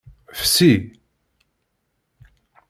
Fsi. 0.39 0.71